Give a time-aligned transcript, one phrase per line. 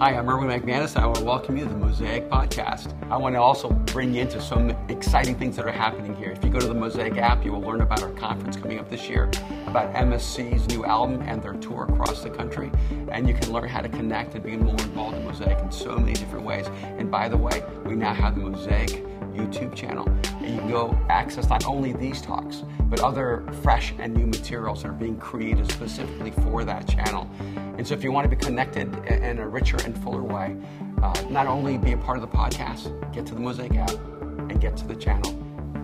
[0.00, 0.96] Hi, I'm Erwin McManus.
[0.96, 2.92] And I want to welcome you to the Mosaic Podcast.
[3.12, 6.32] I want to also bring you into some exciting things that are happening here.
[6.32, 8.90] If you go to the Mosaic app, you will learn about our conference coming up
[8.90, 9.30] this year,
[9.68, 12.72] about MSC's new album and their tour across the country.
[13.12, 15.96] And you can learn how to connect and be more involved in Mosaic in so
[15.96, 16.66] many different ways.
[16.82, 20.08] And by the way, we now have the Mosaic YouTube channel.
[20.40, 24.82] And you can go access not only these talks, but other fresh and new materials
[24.82, 27.28] that are being created specifically for that channel.
[27.76, 30.56] And so if you want to be connected in a richer and fuller way,
[31.02, 34.60] uh, not only be a part of the podcast, get to the Mosaic app and
[34.60, 35.30] get to the channel,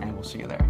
[0.01, 0.67] and we'll see you there.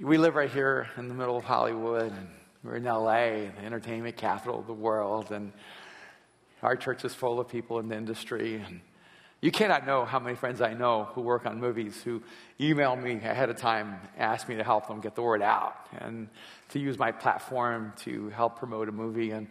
[0.00, 2.28] We live right here in the middle of Hollywood, and
[2.64, 5.52] we're in LA, the entertainment capital of the world, and
[6.62, 8.62] our church is full of people in the industry.
[8.66, 8.80] And
[9.40, 12.22] you cannot know how many friends I know who work on movies who
[12.60, 16.28] email me ahead of time, ask me to help them get the word out and
[16.68, 19.32] to use my platform to help promote a movie.
[19.32, 19.48] And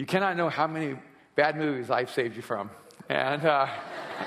[0.00, 0.96] you cannot know how many
[1.36, 2.70] bad movies I've saved you from.
[3.10, 3.66] And uh,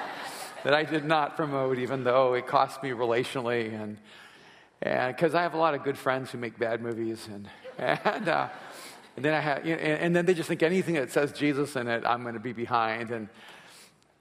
[0.63, 3.73] that I did not promote, even though it cost me relationally.
[3.73, 3.97] And
[5.15, 7.27] because I have a lot of good friends who make bad movies.
[7.27, 7.49] And,
[7.79, 8.49] and, uh,
[9.15, 11.31] and then I have, you know, and, and then they just think anything that says
[11.31, 13.09] Jesus in it, I'm going to be behind.
[13.09, 13.29] And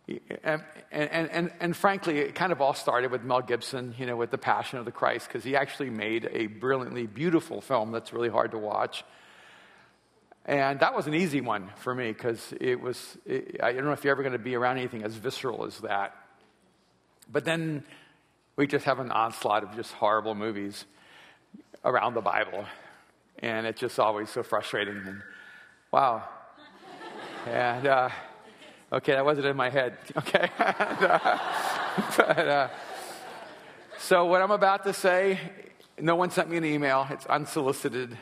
[0.08, 4.16] and, and, and, and, frankly, it kind of all started with Mel Gibson, you know,
[4.16, 8.12] with The Passion of the Christ, because he actually made a brilliantly beautiful film that's
[8.12, 9.04] really hard to watch.
[10.44, 13.92] And that was an easy one for me, because it was, it, I don't know
[13.92, 16.16] if you're ever going to be around anything as visceral as that.
[17.30, 17.84] But then
[18.56, 20.84] we just have an onslaught of just horrible movies
[21.84, 22.64] around the Bible.
[23.38, 24.96] And it's just always so frustrating.
[24.96, 25.22] And
[25.92, 26.24] wow.
[27.46, 28.08] and, uh,
[28.92, 29.96] Okay, that wasn't in my head.
[30.18, 30.50] Okay.
[30.58, 31.38] uh,
[32.18, 32.68] but, uh,
[33.98, 35.40] so, what I'm about to say,
[35.98, 38.18] no one sent me an email, it's unsolicited.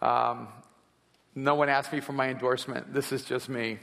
[0.00, 0.48] Um,
[1.34, 2.92] no one asked me for my endorsement.
[2.92, 3.78] This is just me.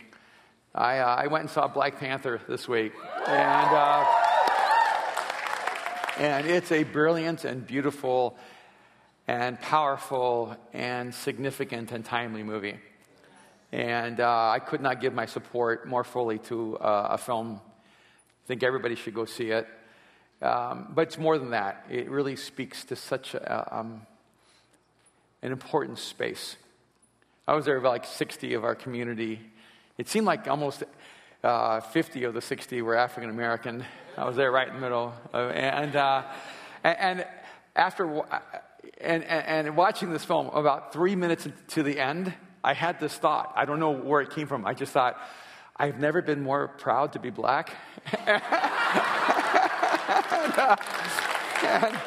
[0.75, 2.93] I, uh, I went and saw Black Panther this week.
[3.27, 4.05] And, uh,
[6.19, 8.37] and it's a brilliant and beautiful
[9.27, 12.77] and powerful and significant and timely movie.
[13.71, 17.61] And uh, I could not give my support more fully to uh, a film.
[17.63, 19.67] I think everybody should go see it.
[20.41, 21.85] Um, but it's more than that.
[21.89, 24.05] It really speaks to such a, um,
[25.41, 26.55] an important space.
[27.49, 29.41] I was there about like 60 of our community.
[29.97, 30.83] It seemed like almost
[31.43, 33.83] uh, 50 of the 60 were African American.
[34.15, 35.15] I was there right in the middle.
[35.33, 36.25] and, uh,
[36.83, 37.25] and, and,
[37.75, 38.21] after
[39.01, 42.31] and, and watching this film, about three minutes to the end,
[42.63, 43.51] I had this thought.
[43.55, 44.63] I don't know where it came from.
[44.67, 45.19] I just thought,
[45.75, 47.75] I've never been more proud to be black.
[48.27, 48.43] and,
[50.55, 50.75] uh,
[51.63, 51.97] and,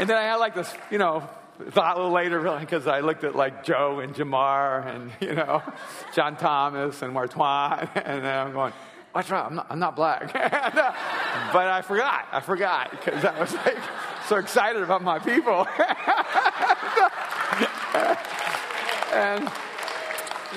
[0.00, 1.30] and, then I had like this, you know,
[1.70, 5.62] thought a little later because I looked at like Joe and Jamar and, you know,
[6.14, 7.88] John Thomas and Martwan.
[8.06, 8.72] And I'm going,
[9.12, 9.46] what's wrong?
[9.48, 10.32] I'm not, I'm not black.
[10.32, 12.26] but I forgot.
[12.32, 13.78] I forgot because I was like
[14.26, 15.66] so excited about my people.
[19.12, 19.50] and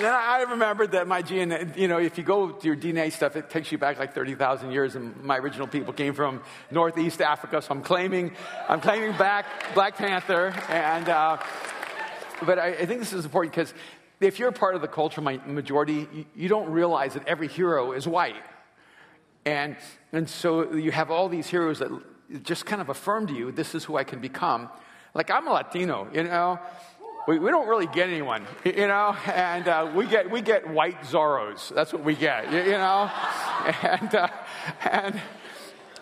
[0.00, 3.36] then I remembered that my DNA, you know, if you go to your DNA stuff,
[3.36, 7.60] it takes you back like 30,000 years, and my original people came from Northeast Africa,
[7.60, 8.32] so I'm claiming,
[8.68, 11.38] I'm claiming back Black Panther, and, uh,
[12.46, 13.74] but I, I, think this is important because
[14.20, 17.92] if you're part of the cultural my majority, you, you don't realize that every hero
[17.92, 18.42] is white.
[19.44, 19.76] And,
[20.12, 21.90] and so you have all these heroes that
[22.42, 24.68] just kind of affirm to you, this is who I can become.
[25.14, 26.60] Like, I'm a Latino, you know?
[27.30, 31.00] We, we don't really get anyone, you know, and uh, we get we get white
[31.02, 31.72] Zorros.
[31.72, 33.08] That's what we get, you, you know,
[33.82, 34.28] and uh,
[34.90, 35.20] and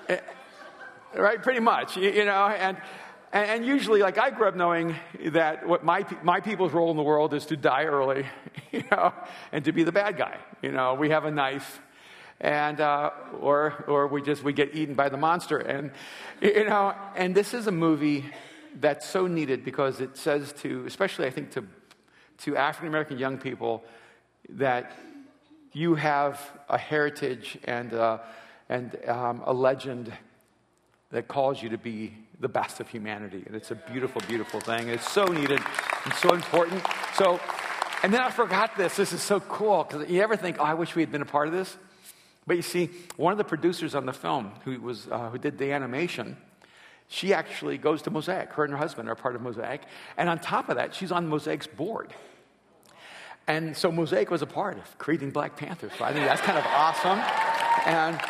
[0.08, 0.16] uh,
[1.14, 2.78] right, pretty much, you, you know, and.
[3.30, 4.96] And usually, like I grew up knowing
[5.32, 8.24] that what my, my people's role in the world is to die early,
[8.72, 9.12] you know,
[9.52, 10.38] and to be the bad guy.
[10.62, 11.78] You know, we have a knife,
[12.40, 15.90] and uh, or or we just we get eaten by the monster, and
[16.40, 18.24] you know, and this is a movie
[18.80, 21.64] that's so needed because it says to, especially I think to,
[22.38, 23.84] to African American young people,
[24.50, 24.92] that
[25.72, 28.18] you have a heritage and, uh,
[28.68, 30.12] and um, a legend
[31.10, 33.42] that calls you to be the best of humanity.
[33.46, 34.88] And it's a beautiful, beautiful thing.
[34.88, 35.60] It's so needed
[36.04, 36.82] and so important.
[37.14, 37.40] So,
[38.02, 38.96] and then I forgot this.
[38.96, 41.26] This is so cool because you ever think, oh, I wish we had been a
[41.26, 41.76] part of this?
[42.46, 45.58] But you see, one of the producers on the film who, was, uh, who did
[45.58, 46.36] the animation,
[47.08, 48.52] she actually goes to Mosaic.
[48.52, 49.82] Her and her husband are part of Mosaic.
[50.16, 52.12] And on top of that, she's on Mosaic's board.
[53.46, 55.90] And so Mosaic was a part of creating Black Panther.
[55.96, 57.18] So I think that's kind of awesome.
[57.86, 58.20] And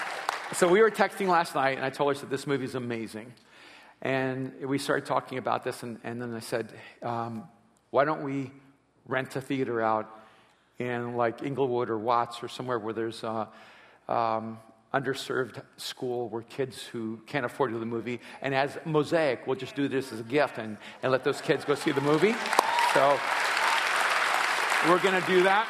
[0.53, 3.35] so we were texting last night, and I told her that this movie is amazing.
[4.01, 6.73] And we started talking about this, and, and then I said,
[7.03, 7.49] um,
[7.91, 8.53] why don't we
[9.07, 10.09] rent a theater out
[10.79, 13.49] in like Inglewood or Watts or somewhere where there's a
[14.09, 14.59] um,
[14.95, 18.21] underserved school where kids who can't afford to go to the movie.
[18.41, 21.65] And as Mosaic, we'll just do this as a gift and, and let those kids
[21.65, 22.35] go see the movie.
[22.95, 23.19] So
[24.89, 25.67] we're going to do that.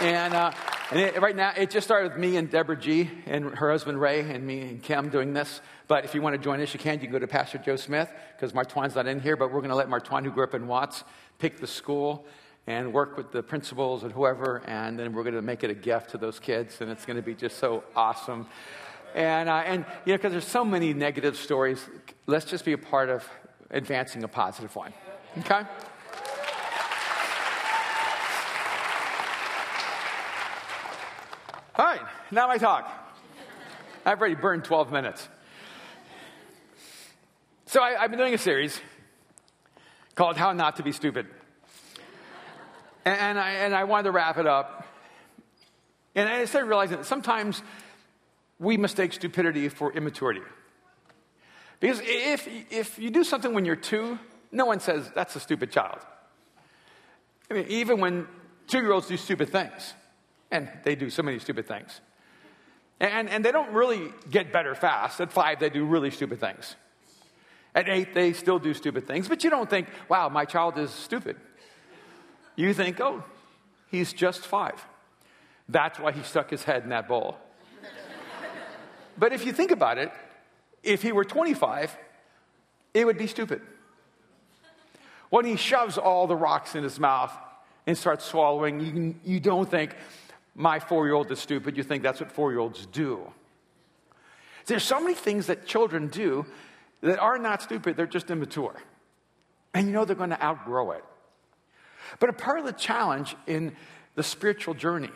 [0.00, 0.50] And, uh,
[0.90, 4.00] and it, right now, it just started with me and Deborah G and her husband
[4.00, 5.60] Ray and me and Kim doing this.
[5.88, 6.94] But if you want to join us, you can.
[6.94, 9.36] You can go to Pastor Joe Smith because Martwan's not in here.
[9.36, 11.04] But we're going to let Martwan, who grew up in Watts,
[11.38, 12.26] pick the school
[12.66, 14.62] and work with the principals and whoever.
[14.66, 16.80] And then we're going to make it a gift to those kids.
[16.80, 18.46] And it's going to be just so awesome.
[19.14, 21.80] And, uh, and you know, because there's so many negative stories,
[22.26, 23.28] let's just be a part of
[23.70, 24.92] advancing a positive one.
[25.38, 25.62] Okay?
[31.78, 32.90] All right, now my talk.
[34.04, 35.28] I've already burned 12 minutes.
[37.66, 38.80] So I, have been doing a series
[40.14, 41.26] called How Not to Be Stupid.
[43.06, 44.84] And, and, I, and I wanted to wrap it up.
[46.16, 47.62] And I started realizing that sometimes
[48.58, 50.42] we mistake stupidity for immaturity.
[51.78, 54.18] Because if, if you do something when you're two,
[54.50, 56.00] no one says that's a stupid child.
[57.48, 58.26] I mean, even when
[58.66, 59.94] two year olds do stupid things.
[60.50, 62.00] And they do so many stupid things.
[62.98, 65.20] And, and they don't really get better fast.
[65.20, 66.74] At five, they do really stupid things.
[67.74, 69.28] At eight, they still do stupid things.
[69.28, 71.36] But you don't think, wow, my child is stupid.
[72.56, 73.22] You think, oh,
[73.90, 74.84] he's just five.
[75.68, 77.36] That's why he stuck his head in that bowl.
[79.18, 80.10] but if you think about it,
[80.82, 81.96] if he were 25,
[82.94, 83.60] it would be stupid.
[85.28, 87.32] When he shoves all the rocks in his mouth
[87.86, 89.94] and starts swallowing, you, you don't think,
[90.54, 93.30] my four year old is stupid, you think that's what four year olds do.
[94.64, 96.46] There's so many things that children do
[97.02, 98.74] that are not stupid, they're just immature.
[99.74, 101.04] And you know they're going to outgrow it.
[102.18, 103.74] But a part of the challenge in
[104.14, 105.10] the spiritual journey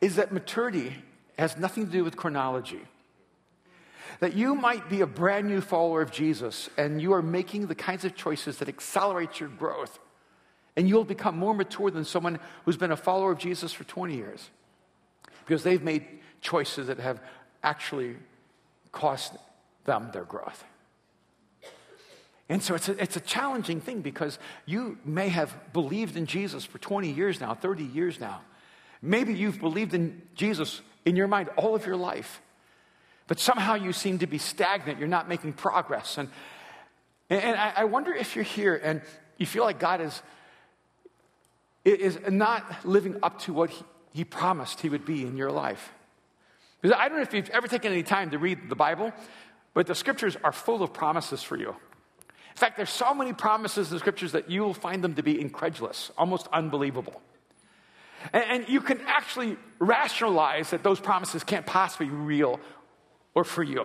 [0.00, 0.94] is that maturity
[1.38, 2.80] has nothing to do with chronology.
[4.20, 7.74] That you might be a brand new follower of Jesus and you are making the
[7.74, 9.98] kinds of choices that accelerate your growth
[10.76, 14.14] and you'll become more mature than someone who's been a follower of Jesus for 20
[14.14, 14.50] years
[15.44, 16.06] because they've made
[16.40, 17.20] choices that have
[17.62, 18.16] actually
[18.92, 19.34] cost
[19.84, 20.64] them their growth.
[22.48, 26.64] And so it's a, it's a challenging thing because you may have believed in Jesus
[26.64, 28.42] for 20 years now, 30 years now.
[29.02, 32.40] Maybe you've believed in Jesus in your mind all of your life.
[33.26, 34.98] But somehow you seem to be stagnant.
[34.98, 36.18] You're not making progress.
[36.18, 36.28] And,
[37.28, 39.02] and I wonder if you're here and
[39.36, 40.22] you feel like God is
[41.86, 45.92] is not living up to what he, he promised he would be in your life.
[46.80, 49.12] Because I don't know if you've ever taken any time to read the Bible,
[49.72, 51.76] but the scriptures are full of promises for you.
[52.56, 55.22] In fact, there's so many promises in the scriptures that you will find them to
[55.22, 57.20] be incredulous, almost unbelievable.
[58.32, 62.58] And, and you can actually rationalize that those promises can't possibly be real
[63.34, 63.84] or for you.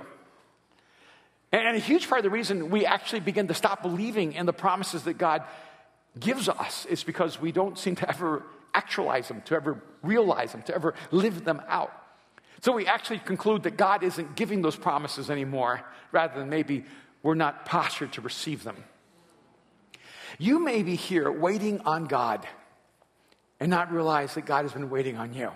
[1.52, 4.54] And a huge part of the reason we actually begin to stop believing in the
[4.54, 5.44] promises that God
[6.18, 8.42] gives us is because we don't seem to ever
[8.74, 11.92] actualize them, to ever realize them, to ever live them out.
[12.62, 15.82] So we actually conclude that God isn't giving those promises anymore,
[16.14, 16.86] rather than maybe
[17.24, 18.84] we're not postured to receive them.
[20.38, 22.48] You may be here waiting on God
[23.60, 25.52] and not realize that God has been waiting on you.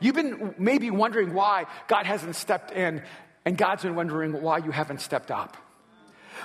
[0.00, 3.02] You've been maybe wondering why God hasn't stepped in,
[3.44, 5.56] and God's been wondering why you haven't stepped up.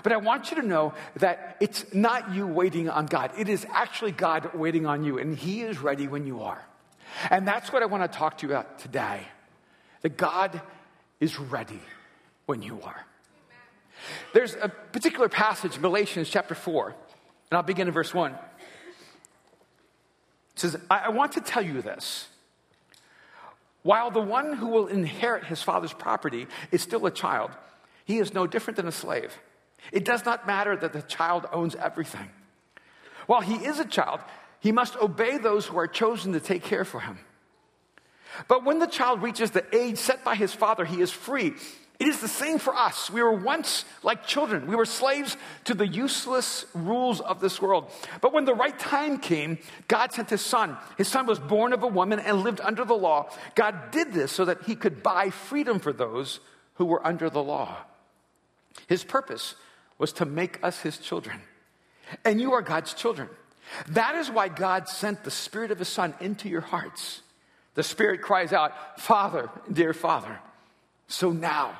[0.03, 3.31] But I want you to know that it's not you waiting on God.
[3.37, 6.63] It is actually God waiting on you, and He is ready when you are.
[7.29, 9.27] And that's what I want to talk to you about today.
[10.01, 10.61] That God
[11.19, 11.81] is ready
[12.45, 13.05] when you are.
[14.33, 16.95] There's a particular passage, Galatians chapter 4, and
[17.51, 18.31] I'll begin in verse 1.
[18.31, 18.39] It
[20.55, 22.27] says, I want to tell you this.
[23.83, 27.51] While the one who will inherit his father's property is still a child,
[28.05, 29.35] he is no different than a slave
[29.91, 32.29] it does not matter that the child owns everything.
[33.25, 34.19] While he is a child,
[34.59, 37.17] he must obey those who are chosen to take care for him.
[38.47, 41.53] But when the child reaches the age set by his father, he is free.
[42.01, 43.11] It is the same for us.
[43.11, 44.65] We were once like children.
[44.65, 47.91] We were slaves to the useless rules of this world.
[48.21, 50.77] But when the right time came, God sent his son.
[50.97, 53.29] His son was born of a woman and lived under the law.
[53.53, 56.39] God did this so that he could buy freedom for those
[56.73, 57.77] who were under the law.
[58.87, 59.53] His purpose
[59.99, 61.39] was to make us his children.
[62.25, 63.29] And you are God's children.
[63.89, 67.21] That is why God sent the Spirit of His Son into your hearts.
[67.75, 70.39] The Spirit cries out, Father, dear Father.
[71.07, 71.77] So now,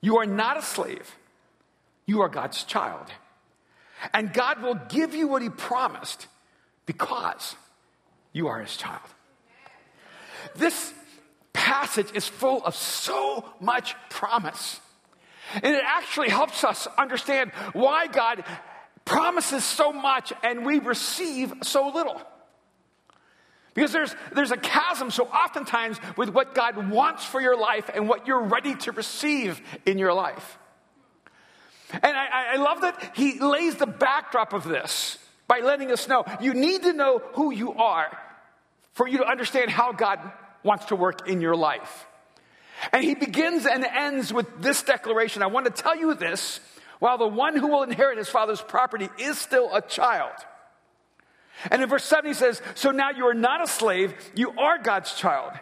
[0.00, 1.16] you are not a slave,
[2.06, 3.06] you are God's child.
[4.14, 6.28] And God will give you what He promised
[6.86, 7.56] because
[8.32, 9.02] you are his child.
[10.56, 10.92] This
[11.52, 14.80] passage is full of so much promise.
[15.54, 18.44] And it actually helps us understand why God
[19.04, 22.20] promises so much and we receive so little.
[23.74, 28.08] Because there's, there's a chasm so oftentimes with what God wants for your life and
[28.08, 30.58] what you're ready to receive in your life.
[31.92, 36.24] And I, I love that he lays the backdrop of this by letting us know
[36.40, 38.16] you need to know who you are
[38.92, 40.18] for you to understand how God
[40.62, 42.06] wants to work in your life.
[42.92, 46.60] And he begins and ends with this declaration I want to tell you this
[46.98, 50.32] while the one who will inherit his father's property is still a child.
[51.70, 54.78] And in verse 7, he says, So now you are not a slave, you are
[54.78, 55.52] God's child.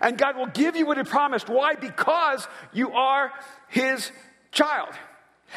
[0.00, 1.48] And God will give you what he promised.
[1.48, 1.74] Why?
[1.74, 3.32] Because you are
[3.68, 4.10] his
[4.50, 4.90] child.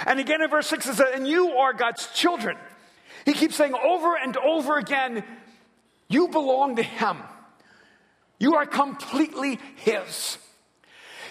[0.06, 2.58] And again in verse 6, it says, And you are God's children.
[3.26, 5.24] He keeps saying over and over again,
[6.08, 7.18] You belong to him.
[8.40, 10.38] You are completely his.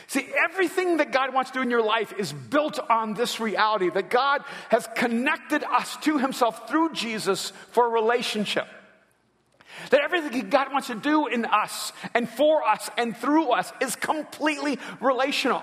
[0.08, 3.90] See, everything that God wants to do in your life is built on this reality
[3.90, 8.68] that God has connected us to Himself through Jesus for a relationship.
[9.90, 13.96] That everything God wants to do in us and for us and through us is
[13.96, 15.62] completely relational.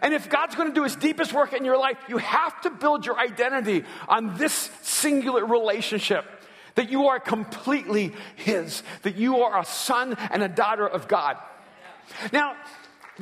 [0.00, 2.70] And if God's going to do His deepest work in your life, you have to
[2.70, 6.24] build your identity on this singular relationship
[6.76, 11.36] that you are completely His, that you are a son and a daughter of God.
[12.32, 12.56] Now,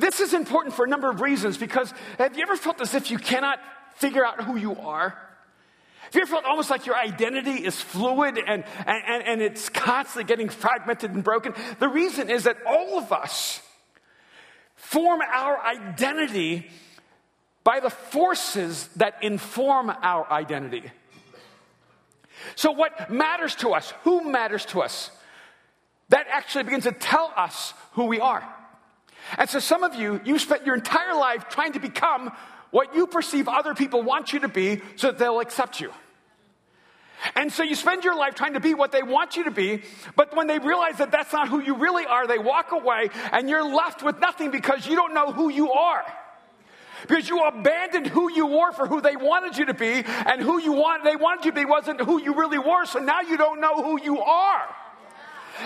[0.00, 3.10] this is important for a number of reasons because have you ever felt as if
[3.10, 3.58] you cannot
[3.96, 5.10] figure out who you are?
[6.02, 10.24] Have you ever felt almost like your identity is fluid and, and, and it's constantly
[10.24, 11.54] getting fragmented and broken?
[11.78, 13.60] The reason is that all of us
[14.74, 16.68] form our identity
[17.62, 20.90] by the forces that inform our identity.
[22.56, 25.10] So, what matters to us, who matters to us,
[26.08, 28.42] that actually begins to tell us who we are.
[29.38, 32.32] And so some of you, you spent your entire life trying to become
[32.70, 35.92] what you perceive other people want you to be so that they'll accept you.
[37.34, 39.82] And so you spend your life trying to be what they want you to be,
[40.16, 43.48] but when they realize that that's not who you really are, they walk away and
[43.48, 46.04] you're left with nothing because you don't know who you are.
[47.02, 50.60] Because you abandoned who you were for who they wanted you to be, and who
[50.60, 53.36] you want, they wanted you to be wasn't who you really were, so now you
[53.36, 54.68] don't know who you are.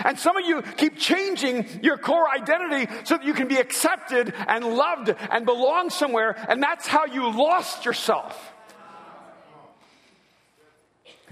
[0.03, 4.33] And some of you keep changing your core identity so that you can be accepted
[4.47, 8.53] and loved and belong somewhere, and that's how you lost yourself.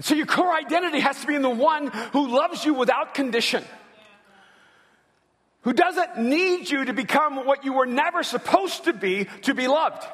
[0.00, 3.64] So your core identity has to be in the one who loves you without condition.
[5.62, 9.66] Who doesn't need you to become what you were never supposed to be to be
[9.66, 10.06] loved.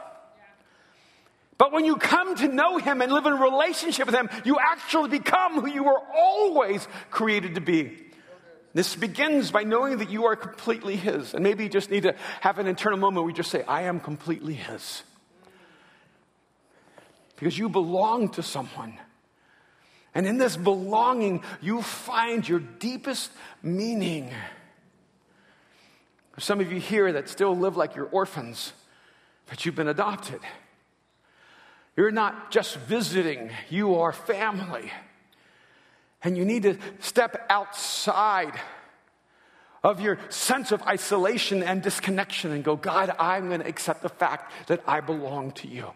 [1.58, 4.58] But when you come to know Him and live in a relationship with Him, you
[4.58, 7.98] actually become who you were always created to be.
[8.72, 11.34] This begins by knowing that you are completely His.
[11.34, 13.82] And maybe you just need to have an internal moment where you just say, I
[13.82, 15.02] am completely His.
[17.36, 18.98] Because you belong to someone.
[20.14, 23.30] And in this belonging, you find your deepest
[23.62, 24.30] meaning.
[26.38, 28.72] Some of you here that still live like you're orphans,
[29.46, 30.40] but you've been adopted.
[31.96, 34.90] You're not just visiting, you are family.
[36.22, 38.58] And you need to step outside
[39.82, 44.10] of your sense of isolation and disconnection and go, God, I'm going to accept the
[44.10, 45.90] fact that I belong to you,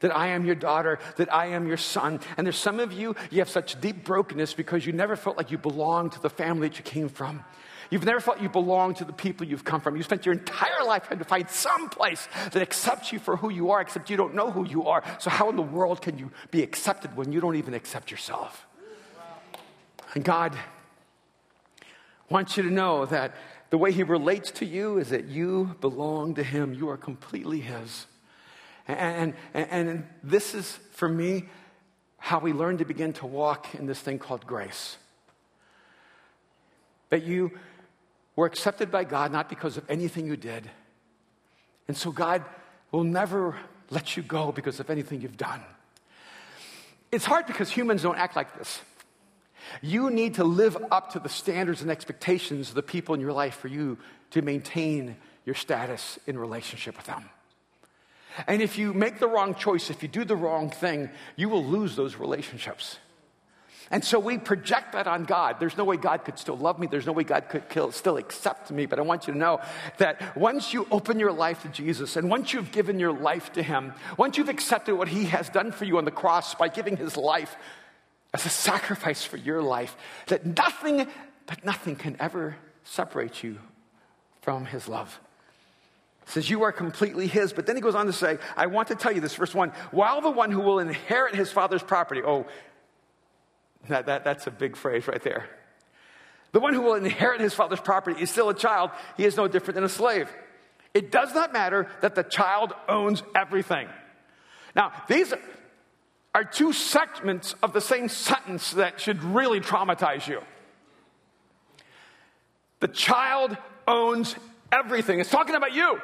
[0.00, 2.18] that I am your daughter, that I am your son.
[2.36, 5.52] And there's some of you, you have such deep brokenness because you never felt like
[5.52, 7.44] you belonged to the family that you came from.
[7.90, 9.96] You've never felt you belong to the people you've come from.
[9.96, 13.50] You spent your entire life trying to find some place that accepts you for who
[13.50, 15.02] you are, except you don't know who you are.
[15.20, 18.67] So, how in the world can you be accepted when you don't even accept yourself?
[20.14, 20.56] And God
[22.30, 23.34] wants you to know that
[23.70, 26.74] the way He relates to you is that you belong to Him.
[26.74, 28.06] You are completely His.
[28.86, 31.48] And, and, and this is, for me,
[32.16, 34.96] how we learn to begin to walk in this thing called grace.
[37.10, 37.52] That you
[38.34, 40.70] were accepted by God not because of anything you did.
[41.86, 42.44] And so God
[42.90, 43.56] will never
[43.90, 45.60] let you go because of anything you've done.
[47.10, 48.80] It's hard because humans don't act like this.
[49.82, 53.32] You need to live up to the standards and expectations of the people in your
[53.32, 53.98] life for you
[54.30, 57.24] to maintain your status in relationship with them.
[58.46, 61.64] And if you make the wrong choice, if you do the wrong thing, you will
[61.64, 62.98] lose those relationships.
[63.90, 65.56] And so we project that on God.
[65.58, 66.86] There's no way God could still love me.
[66.86, 68.84] There's no way God could kill, still accept me.
[68.84, 69.60] But I want you to know
[69.96, 73.62] that once you open your life to Jesus and once you've given your life to
[73.62, 76.98] Him, once you've accepted what He has done for you on the cross by giving
[76.98, 77.56] His life
[78.34, 81.08] as a sacrifice for your life, that nothing
[81.48, 83.58] that nothing can ever separate you
[84.42, 85.18] from his love.
[86.26, 87.52] says, You are completely his.
[87.52, 89.70] But then he goes on to say, I want to tell you this, verse one,
[89.90, 92.46] while the one who will inherit his father's property, oh,
[93.88, 95.48] that, that, that's a big phrase right there.
[96.52, 98.90] The one who will inherit his father's property is still a child.
[99.16, 100.30] He is no different than a slave.
[100.94, 103.88] It does not matter that the child owns everything.
[104.74, 105.32] Now, these
[106.34, 110.40] are two segments of the same sentence that should really traumatize you.
[112.80, 113.56] The child
[113.86, 114.36] owns
[114.70, 115.20] everything.
[115.20, 115.98] It's talking about you.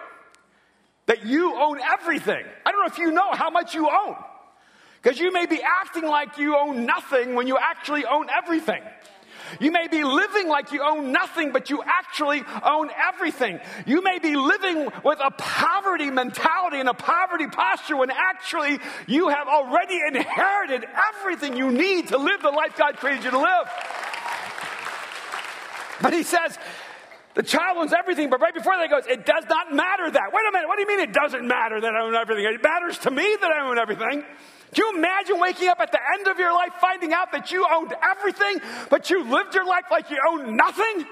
[1.06, 2.44] That you own everything.
[2.64, 4.16] I don't know if you know how much you own.
[5.02, 8.82] Because you may be acting like you own nothing when you actually own everything.
[9.60, 13.60] You may be living like you own nothing, but you actually own everything.
[13.86, 19.28] You may be living with a poverty mentality and a poverty posture when actually you
[19.28, 20.84] have already inherited
[21.14, 23.68] everything you need to live the life God created you to live.
[26.02, 26.58] But he says,
[27.34, 30.30] the child owns everything, but right before that, goes, It does not matter that.
[30.32, 32.44] Wait a minute, what do you mean it doesn't matter that I own everything?
[32.44, 34.24] It matters to me that I own everything.
[34.74, 37.66] Can you imagine waking up at the end of your life finding out that you
[37.70, 41.06] owned everything, but you lived your life like you owned nothing?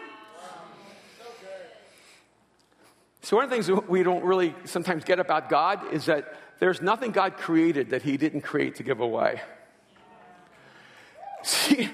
[3.21, 6.83] So, one of the things we don't really sometimes get about God is that there's
[6.83, 9.40] nothing God created that He didn't create to give away.
[11.42, 11.88] See,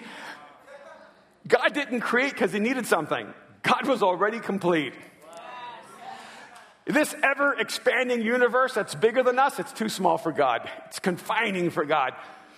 [1.47, 3.33] God didn't create because He needed something,
[3.63, 4.95] God was already complete.
[6.88, 10.68] This ever expanding universe that's bigger than us, it's too small for God.
[10.87, 12.14] It's confining for God.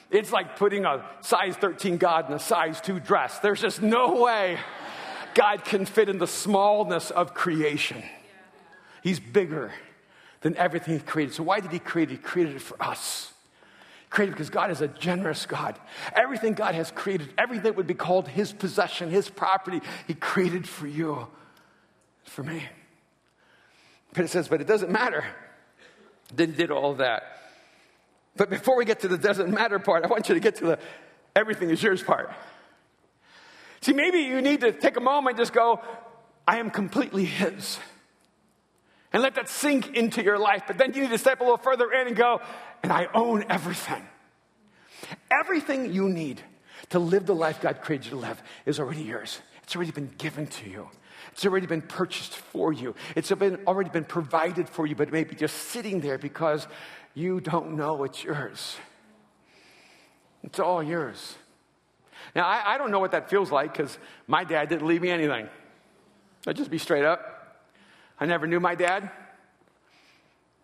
[0.08, 3.40] It's like putting a size 13 God in a size 2 dress.
[3.40, 4.56] There's just no way
[5.34, 8.04] God can fit in the smallness of creation.
[9.02, 9.72] He's bigger
[10.42, 11.34] than everything He created.
[11.34, 12.12] So, why did He create it?
[12.12, 13.32] He created it for us.
[14.10, 15.76] Created because God is a generous God.
[16.14, 20.68] Everything God has created, everything that would be called His possession, His property, He created
[20.68, 21.26] for you,
[22.25, 22.62] for me.
[24.12, 25.25] But it says, but it doesn't matter.
[26.35, 27.23] Then did all that.
[28.37, 30.66] But before we get to the doesn't matter part, I want you to get to
[30.66, 30.79] the
[31.35, 32.33] everything is yours part.
[33.81, 35.81] See, maybe you need to take a moment and just go,
[36.46, 37.79] I am completely His.
[39.12, 40.62] And let that sink into your life.
[40.66, 42.40] But then you need to step a little further in and go,
[42.83, 44.07] and I own everything.
[45.31, 46.40] Everything you need
[46.90, 49.40] to live the life God created you to live is already yours.
[49.62, 50.88] It's already been given to you.
[51.33, 52.95] It's already been purchased for you.
[53.14, 56.66] It's been, already been provided for you, but it may be just sitting there because
[57.14, 58.77] you don't know it's yours.
[60.43, 61.37] It's all yours.
[62.35, 65.11] Now, I, I don't know what that feels like because my dad didn't leave me
[65.11, 65.49] anything.
[66.47, 67.66] I'll just be straight up.
[68.19, 69.11] I never knew my dad.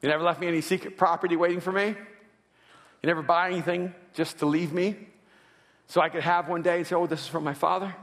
[0.01, 1.95] He never left me any secret property waiting for me.
[3.01, 4.97] He never bought anything just to leave me
[5.87, 7.95] so I could have one day and say, oh, this is from my father.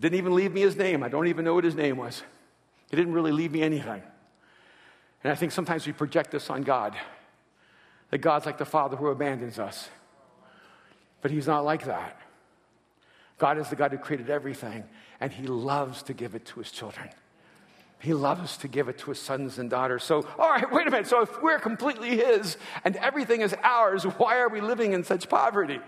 [0.00, 1.02] Didn't even leave me his name.
[1.02, 2.22] I don't even know what his name was.
[2.90, 4.02] He didn't really leave me anything.
[5.22, 6.96] And I think sometimes we project this on God
[8.10, 9.88] that God's like the father who abandons us.
[11.20, 12.18] But he's not like that.
[13.38, 14.84] God is the God who created everything,
[15.20, 17.08] and he loves to give it to his children.
[18.00, 20.02] He loves to give it to his sons and daughters.
[20.02, 21.06] So, all right, wait a minute.
[21.06, 25.28] So, if we're completely his and everything is ours, why are we living in such
[25.28, 25.80] poverty?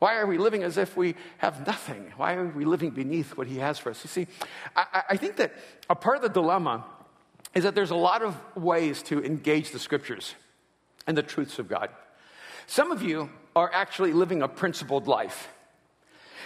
[0.00, 2.12] Why are we living as if we have nothing?
[2.16, 4.02] Why are we living beneath what He has for us?
[4.02, 4.26] You see,
[4.74, 5.54] I, I, think that
[5.90, 6.86] a part of the dilemma
[7.54, 10.34] is that there's a lot of ways to engage the scriptures
[11.06, 11.90] and the truths of God.
[12.66, 15.48] Some of you are actually living a principled life.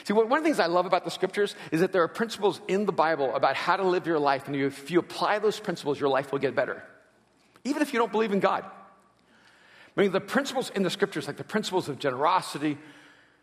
[0.02, 2.60] See, one of the things I love about the scriptures is that there are principles
[2.66, 6.00] in the Bible about how to live your life, and if you apply those principles,
[6.00, 6.82] your life will get better,
[7.62, 8.64] even if you don't believe in God.
[9.96, 12.78] I mean, the principles in the scriptures, like the principles of generosity,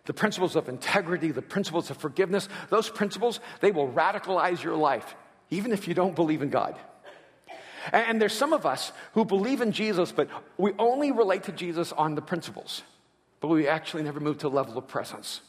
[0.05, 5.15] the principles of integrity, the principles of forgiveness, those principles, they will radicalize your life,
[5.49, 6.75] even if you don't believe in God.
[7.91, 11.91] And there's some of us who believe in Jesus, but we only relate to Jesus
[11.91, 12.83] on the principles,
[13.39, 15.41] but we actually never move to a level of presence.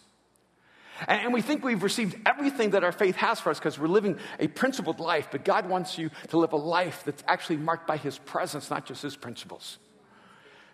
[1.08, 4.18] And we think we've received everything that our faith has for us because we're living
[4.38, 7.96] a principled life, but God wants you to live a life that's actually marked by
[7.96, 9.78] His presence, not just His principles.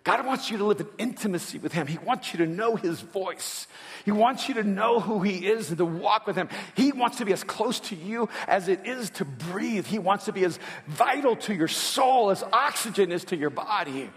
[0.09, 1.85] God wants you to live in intimacy with Him.
[1.85, 3.67] He wants you to know His voice.
[4.05, 6.49] He wants you to know who He is and to walk with Him.
[6.73, 9.85] He wants to be as close to you as it is to breathe.
[9.85, 14.09] He wants to be as vital to your soul as oxygen is to your body.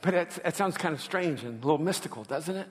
[0.00, 2.68] But it, it sounds kind of strange and a little mystical, doesn't it?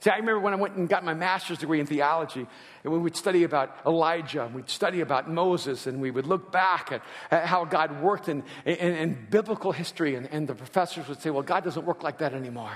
[0.00, 2.46] See, I remember when I went and got my master's degree in theology,
[2.84, 6.52] and we would study about Elijah, and we'd study about Moses, and we would look
[6.52, 11.08] back at, at how God worked in, in, in biblical history, and, and, the professors
[11.08, 12.72] would say, Well, God doesn't work like that anymore.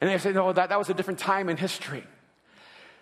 [0.00, 2.04] And they say, No, that, that was a different time in history.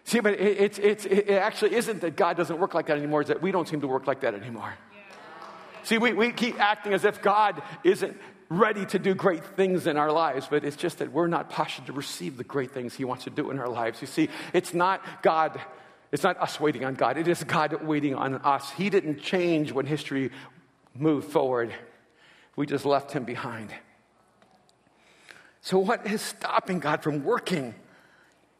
[0.04, 3.22] See, but it, it's, it's, it actually isn't that God doesn't work like that anymore,
[3.22, 4.74] it's that we don't seem to work like that anymore.
[5.82, 8.16] See, we, we keep acting as if God isn't
[8.48, 11.86] ready to do great things in our lives, but it's just that we're not postured
[11.86, 14.00] to receive the great things He wants to do in our lives.
[14.00, 15.60] You see, it's not God,
[16.12, 18.70] it's not us waiting on God, it is God waiting on us.
[18.72, 20.30] He didn't change when history
[20.94, 21.72] moved forward,
[22.56, 23.70] we just left Him behind.
[25.60, 27.74] So, what is stopping God from working?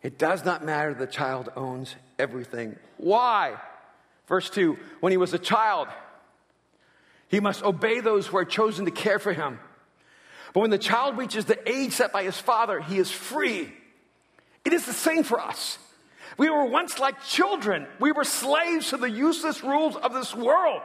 [0.02, 2.76] It does not matter the child owns everything.
[2.98, 3.56] Why?
[4.26, 5.88] Verse 2 When he was a child,
[7.28, 9.58] he must obey those who are chosen to care for him.
[10.54, 13.70] But when the child reaches the age set by his father, he is free.
[14.64, 15.78] It is the same for us.
[16.38, 20.80] We were once like children, we were slaves to the useless rules of this world.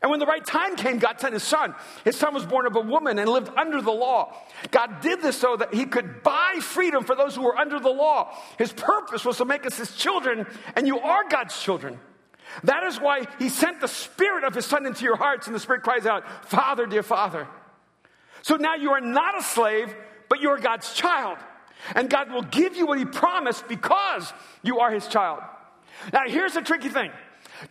[0.00, 1.74] And when the right time came, God sent his son.
[2.04, 4.32] His son was born of a woman and lived under the law.
[4.70, 7.88] God did this so that he could buy freedom for those who were under the
[7.88, 8.32] law.
[8.58, 11.98] His purpose was to make us his children, and you are God's children.
[12.62, 15.60] That is why he sent the spirit of his son into your hearts, and the
[15.60, 17.48] spirit cries out, Father, dear Father.
[18.48, 19.94] So now you are not a slave,
[20.30, 21.36] but you are God's child.
[21.94, 24.32] And God will give you what he promised because
[24.62, 25.40] you are his child.
[26.14, 27.10] Now, here's the tricky thing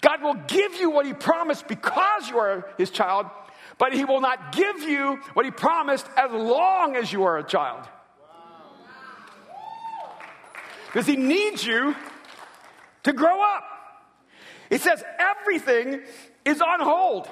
[0.02, 3.26] God will give you what he promised because you are his child,
[3.80, 7.44] but he will not give you what he promised as long as you are a
[7.44, 7.84] child.
[10.86, 11.96] Because he needs you
[13.02, 13.63] to grow up.
[14.70, 16.02] He says everything
[16.46, 17.28] is on hold.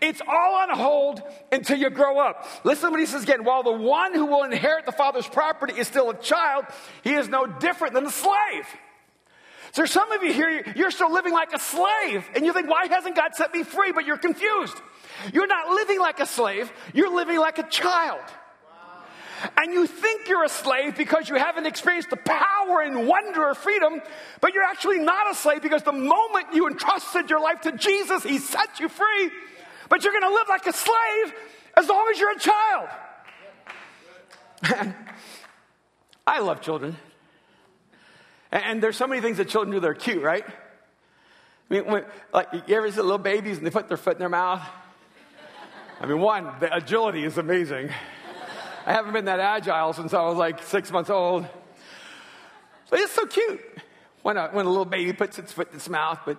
[0.00, 2.46] It's all on hold until you grow up.
[2.64, 3.44] Listen what he says again.
[3.44, 6.66] While the one who will inherit the father's property is still a child,
[7.02, 8.66] he is no different than a slave.
[9.72, 12.88] So some of you here, you're still living like a slave, and you think, why
[12.88, 13.92] hasn't God set me free?
[13.92, 14.76] But you're confused.
[15.32, 18.20] You're not living like a slave, you're living like a child.
[19.56, 23.56] And you think you're a slave because you haven't experienced the power and wonder of
[23.56, 24.02] freedom,
[24.40, 28.22] but you're actually not a slave because the moment you entrusted your life to Jesus,
[28.22, 29.30] He set you free.
[29.90, 31.34] But you're going to live like a slave
[31.76, 32.88] as long as you're a child.
[36.26, 36.96] I love children.
[38.52, 40.44] And there's so many things that children do that are cute, right?
[40.46, 44.20] I mean, when, like, you ever see little babies and they put their foot in
[44.20, 44.62] their mouth?
[46.00, 47.90] I mean, one, the agility is amazing.
[48.86, 51.46] I haven't been that agile since I was like six months old.
[52.90, 53.60] But it's so cute
[54.22, 56.38] when a, when a little baby puts its foot in its mouth, but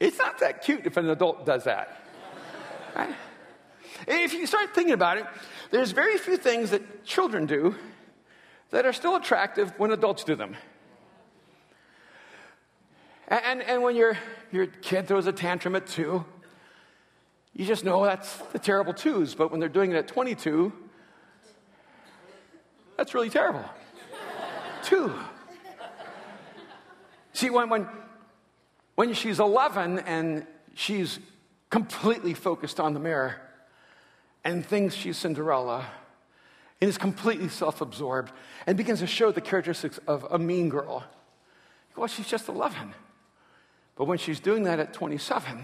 [0.00, 2.00] it's not that cute if an adult does that.
[2.94, 3.14] Right?
[4.06, 5.26] If you start thinking about it,
[5.70, 7.74] there's very few things that children do
[8.70, 10.56] that are still attractive when adults do them.
[13.28, 14.16] And, and when your,
[14.52, 16.24] your kid throws a tantrum at two,
[17.54, 19.34] you just know that's the terrible twos.
[19.34, 20.72] But when they're doing it at 22,
[22.96, 23.64] that's really terrible.
[24.84, 25.12] two.
[27.32, 27.88] See, when, when,
[28.96, 31.20] when she's 11 and she's
[31.70, 33.36] completely focused on the mirror
[34.44, 35.86] and thinks she's Cinderella,
[36.80, 38.32] and is completely self absorbed
[38.66, 41.04] and begins to show the characteristics of a mean girl.
[41.96, 42.94] Well, she's just 11.
[43.96, 45.62] But when she's doing that at 27,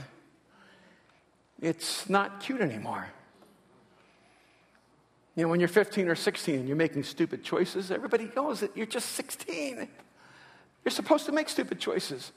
[1.60, 3.06] it's not cute anymore.
[5.36, 8.76] You know, when you're 15 or 16 and you're making stupid choices, everybody knows that
[8.76, 9.88] you're just 16.
[10.84, 12.32] You're supposed to make stupid choices,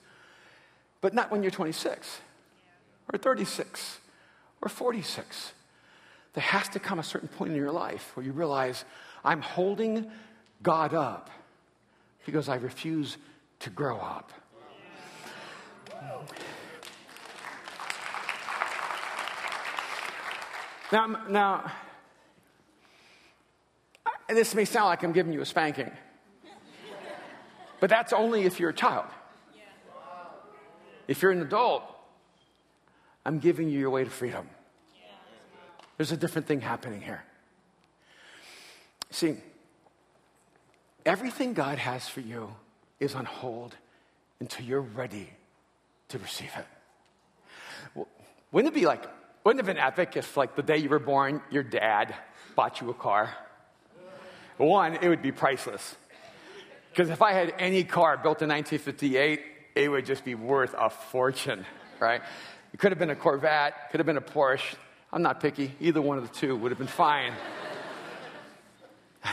[1.05, 2.19] but not when you're 26
[3.13, 3.99] or 36
[4.63, 5.53] or 46
[6.33, 8.83] there has to come a certain point in your life where you realize
[9.23, 10.09] I'm holding
[10.63, 11.29] God up
[12.25, 13.17] because I refuse
[13.59, 14.31] to grow up.
[20.91, 21.71] Now, now,
[24.27, 25.91] this may sound like I'm giving you a spanking,
[27.79, 29.05] but that's only if you're a child.
[31.07, 31.83] If you're an adult,
[33.25, 34.49] I'm giving you your way to freedom.
[35.97, 37.23] There's a different thing happening here.
[39.11, 39.37] See,
[41.05, 42.53] everything God has for you
[42.99, 43.75] is on hold
[44.39, 45.29] until you're ready
[46.09, 48.05] to receive it.
[48.51, 49.05] Wouldn't it be like,
[49.43, 52.15] wouldn't it have been epic if, like, the day you were born, your dad
[52.55, 53.33] bought you a car?
[54.57, 55.95] One, it would be priceless.
[56.89, 59.41] Because if I had any car built in 1958,
[59.75, 61.65] it would just be worth a fortune,
[61.99, 62.21] right?
[62.73, 64.75] It could have been a Corvette, could have been a Porsche.
[65.13, 65.73] I'm not picky.
[65.79, 67.33] Either one of the two would have been fine.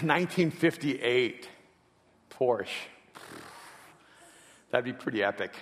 [0.01, 1.49] 1958
[2.31, 2.69] Porsche.
[4.71, 5.55] That'd be pretty epic.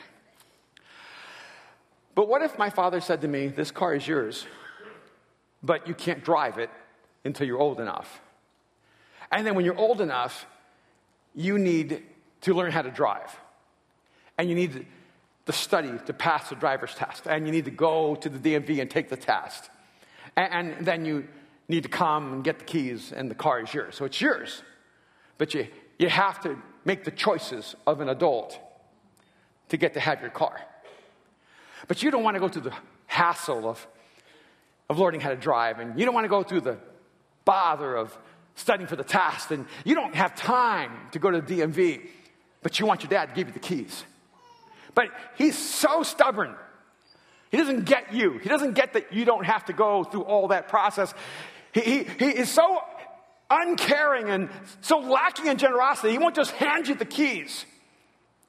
[2.15, 4.47] But what if my father said to me, This car is yours,
[5.63, 6.71] but you can't drive it
[7.25, 8.21] until you're old enough?
[9.33, 10.47] And then when you're old enough,
[11.35, 12.03] you need
[12.43, 13.35] to learn how to drive.
[14.41, 14.87] And you need
[15.45, 17.27] to study to pass the driver's test.
[17.27, 19.69] And you need to go to the DMV and take the test.
[20.35, 21.29] And, and then you
[21.69, 23.97] need to come and get the keys, and the car is yours.
[23.97, 24.63] So it's yours.
[25.37, 25.67] But you,
[25.99, 28.59] you have to make the choices of an adult
[29.69, 30.59] to get to have your car.
[31.87, 32.75] But you don't want to go through the
[33.09, 33.87] hassle of,
[34.89, 36.79] of learning how to drive, and you don't want to go through the
[37.45, 38.17] bother of
[38.55, 42.09] studying for the test, and you don't have time to go to the DMV,
[42.63, 44.05] but you want your dad to give you the keys.
[44.95, 46.55] But he's so stubborn.
[47.51, 48.39] He doesn't get you.
[48.39, 51.13] He doesn't get that you don't have to go through all that process.
[51.73, 52.81] He, he, he is so
[53.51, 54.49] uncaring and
[54.81, 57.67] so lacking in generosity, he won't just hand you the keys.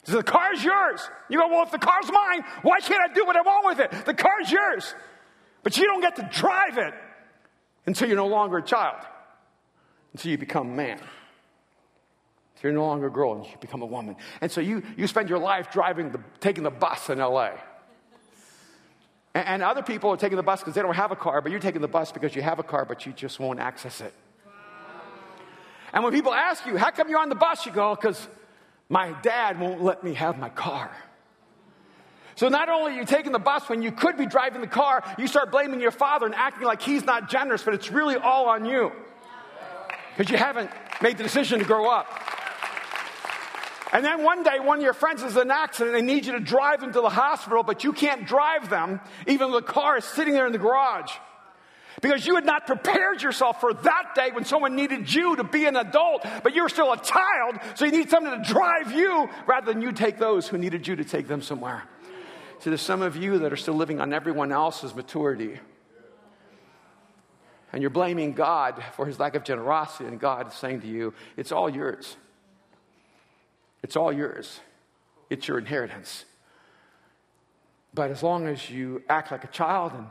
[0.01, 1.01] He says, The car's yours.
[1.29, 3.79] You go, Well, if the car's mine, why can't I do what I want with
[3.79, 4.05] it?
[4.05, 4.93] The car's yours.
[5.63, 6.93] But you don't get to drive it
[7.85, 9.03] until you're no longer a child,
[10.13, 10.99] until you become man.
[12.61, 14.15] So you're no longer a girl and you become a woman.
[14.39, 17.53] And so you, you spend your life driving the, taking the bus in LA.
[19.33, 21.49] And, and other people are taking the bus because they don't have a car, but
[21.51, 24.13] you're taking the bus because you have a car, but you just won't access it.
[25.91, 27.65] And when people ask you, how come you're on the bus?
[27.65, 28.27] You go, because
[28.89, 30.95] my dad won't let me have my car.
[32.35, 35.03] So not only are you taking the bus when you could be driving the car,
[35.17, 38.47] you start blaming your father and acting like he's not generous, but it's really all
[38.49, 38.91] on you.
[40.15, 40.69] Because you haven't
[41.01, 42.07] made the decision to grow up.
[43.91, 46.25] And then one day, one of your friends is in an accident and they need
[46.25, 49.65] you to drive them to the hospital, but you can't drive them, even though the
[49.65, 51.11] car is sitting there in the garage.
[52.01, 55.65] Because you had not prepared yourself for that day when someone needed you to be
[55.65, 59.71] an adult, but you're still a child, so you need someone to drive you rather
[59.73, 61.83] than you take those who needed you to take them somewhere.
[62.59, 65.59] So there's some of you that are still living on everyone else's maturity.
[67.73, 71.13] And you're blaming God for his lack of generosity, and God is saying to you,
[71.35, 72.15] it's all yours.
[73.83, 74.59] It's all yours.
[75.29, 76.25] It's your inheritance.
[77.93, 80.07] But as long as you act like a child and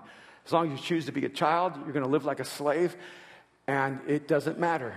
[0.47, 2.45] as long as you choose to be a child, you're going to live like a
[2.45, 2.97] slave,
[3.67, 4.95] and it doesn't matter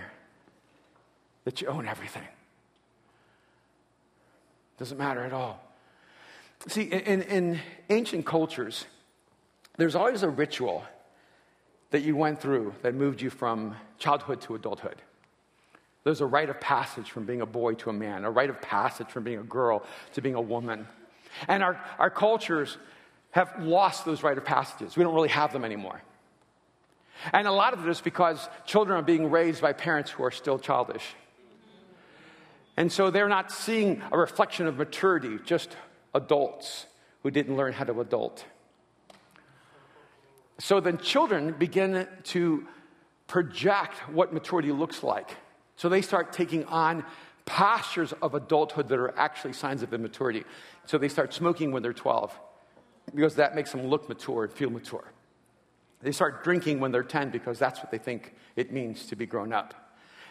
[1.44, 2.22] that you own everything.
[2.22, 2.28] It
[4.78, 5.60] doesn't matter at all.
[6.68, 7.60] See, in, in
[7.90, 8.86] ancient cultures,
[9.76, 10.82] there's always a ritual
[11.90, 14.96] that you went through that moved you from childhood to adulthood.
[16.04, 18.60] There's a rite of passage from being a boy to a man, a rite of
[18.60, 20.86] passage from being a girl to being a woman.
[21.48, 22.76] And our, our cultures
[23.30, 24.96] have lost those rite of passages.
[24.96, 26.00] We don't really have them anymore.
[27.32, 30.30] And a lot of it is because children are being raised by parents who are
[30.30, 31.04] still childish.
[32.76, 35.76] And so they're not seeing a reflection of maturity, just
[36.12, 36.86] adults
[37.22, 38.44] who didn't learn how to adult.
[40.58, 42.66] So then children begin to
[43.26, 45.36] project what maturity looks like.
[45.76, 47.04] So they start taking on
[47.46, 50.44] postures of adulthood that are actually signs of immaturity.
[50.86, 52.38] So they start smoking when they're 12
[53.14, 55.04] because that makes them look mature and feel mature.
[56.00, 59.26] They start drinking when they're 10 because that's what they think it means to be
[59.26, 59.74] grown up.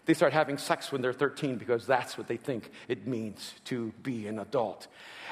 [0.05, 3.93] They start having sex when they're 13 because that's what they think it means to
[4.03, 4.87] be an adult.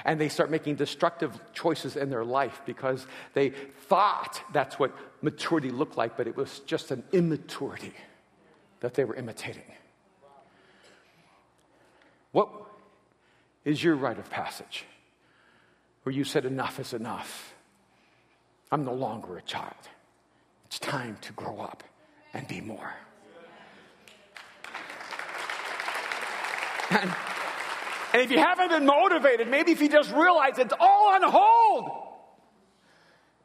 [0.05, 5.69] And they start making destructive choices in their life because they thought that's what maturity
[5.69, 7.93] looked like, but it was just an immaturity
[8.79, 9.63] that they were imitating.
[12.31, 12.49] What
[13.65, 14.85] is your rite of passage?
[16.03, 17.53] where you said, Enough is enough.
[18.71, 19.73] I'm no longer a child.
[20.65, 21.83] It's time to grow up
[22.33, 22.93] and be more.
[26.89, 27.13] And,
[28.13, 31.91] and if you haven't been motivated, maybe if you just realize it's all on hold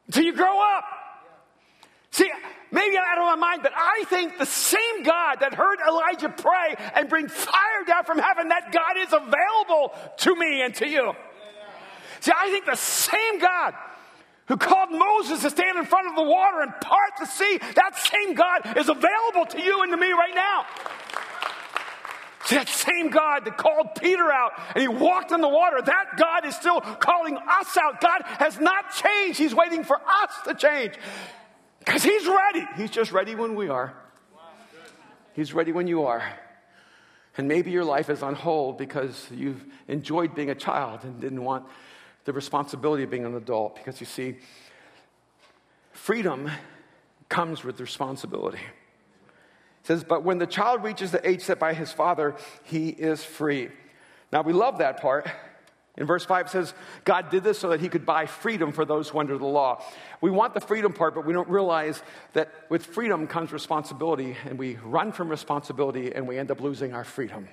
[0.07, 0.83] until you grow up.
[2.11, 2.29] See,
[2.71, 6.29] maybe I'm out of my mind, but I think the same God that heard Elijah
[6.29, 10.87] pray and bring fire down from heaven, that God is available to me and to
[10.87, 11.13] you.
[12.19, 13.73] See, I think the same God
[14.47, 17.97] who called Moses to stand in front of the water and part the sea, that
[17.97, 20.65] same God is available to you and to me right now.
[22.45, 26.05] See, that same God that called Peter out and he walked on the water, that
[26.17, 27.99] God is still calling us out.
[27.99, 29.37] God has not changed.
[29.37, 30.93] He's waiting for us to change
[31.87, 32.67] because He's ready.
[32.75, 33.93] He's just ready when we are.
[35.33, 36.21] He's ready when you are.
[37.37, 41.41] And maybe your life is on hold because you've enjoyed being a child and didn't
[41.41, 41.65] want
[42.25, 44.35] the responsibility of being an adult because you see,
[45.93, 46.51] freedom
[47.29, 48.57] comes with responsibility.
[48.57, 53.23] It says, but when the child reaches the age set by his father, he is
[53.23, 53.69] free.
[54.33, 55.29] Now we love that part.
[55.97, 56.73] In verse 5 it says,
[57.05, 59.83] God did this so that he could buy freedom for those who under the law.
[60.21, 62.01] We want the freedom part, but we don't realize
[62.33, 66.93] that with freedom comes responsibility, and we run from responsibility and we end up losing
[66.93, 67.47] our freedom.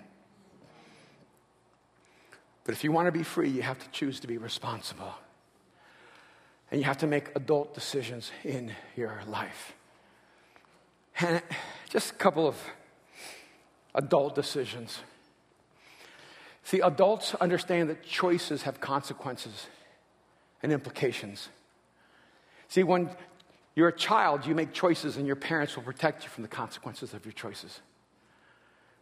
[2.65, 5.15] But if you want to be free, you have to choose to be responsible.
[6.71, 9.75] And you have to make adult decisions in your life.
[11.21, 11.43] And
[11.91, 12.57] just a couple of
[13.95, 14.99] adult decisions.
[16.65, 19.67] See, adults understand that choices have consequences
[20.63, 21.51] and implications.
[22.69, 23.11] See, when
[23.75, 27.13] you're a child, you make choices, and your parents will protect you from the consequences
[27.13, 27.81] of your choices.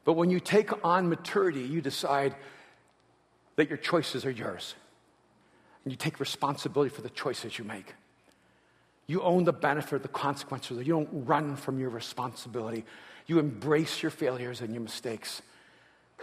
[0.05, 2.35] But when you take on maturity, you decide
[3.57, 4.75] that your choices are yours.
[5.85, 7.95] And you take responsibility for the choices you make.
[9.07, 10.79] You own the benefit of the consequences.
[10.79, 12.85] You don't run from your responsibility.
[13.27, 15.43] You embrace your failures and your mistakes.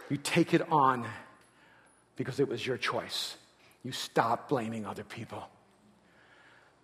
[0.09, 1.07] You take it on
[2.19, 3.37] because it was your choice.
[3.81, 5.47] You stop blaming other people.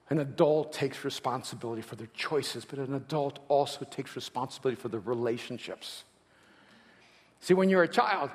[0.10, 5.02] An adult takes responsibility for their choices, but an adult also takes responsibility for their
[5.02, 6.06] relationships.
[7.42, 8.30] See, when you're a child,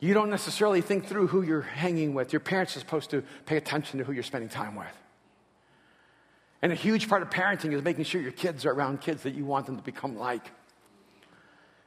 [0.00, 2.32] you don't necessarily think through who you're hanging with.
[2.32, 4.98] Your parents are supposed to pay attention to who you're spending time with.
[6.62, 9.36] And a huge part of parenting is making sure your kids are around kids that
[9.36, 10.50] you want them to become like.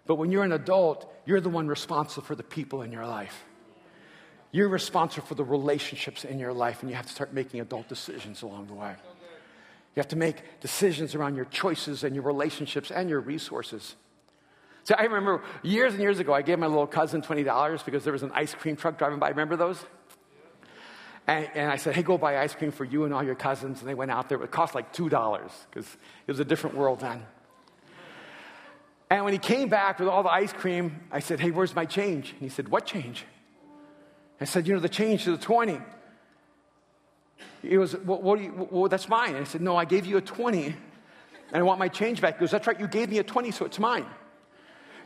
[0.06, 3.44] But when you're an adult, you're the one responsible for the people in your life.
[4.52, 7.90] You're responsible for the relationships in your life, and you have to start making adult
[7.90, 8.96] decisions along the way.
[9.96, 13.96] You have to make decisions around your choices and your relationships and your resources.
[14.84, 18.14] So I remember years and years ago, I gave my little cousin $20 because there
[18.14, 19.30] was an ice cream truck driving by.
[19.30, 19.84] Remember those?
[21.28, 23.80] And, and, I said, hey, go buy ice cream for you and all your cousins.
[23.80, 24.42] And they went out there.
[24.44, 25.10] It cost like $2
[25.72, 25.88] because
[26.28, 27.24] it was a different world then.
[29.10, 31.86] And when he came back with all the ice cream, I said, hey, where's my
[31.86, 32.32] change?
[32.32, 33.26] And he said, what change?
[34.42, 35.80] I said, you know, the change to the 20.
[37.62, 39.36] He was, well, what you, well, that's mine.
[39.36, 40.76] I said, no, I gave you a 20 and
[41.54, 42.36] I want my change back.
[42.36, 44.06] He goes, that's right, you gave me a 20, so it's mine.